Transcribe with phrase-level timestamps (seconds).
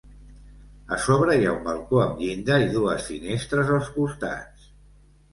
[0.95, 4.65] A sobre hi ha un balcó amb llinda i dues finestres als costats.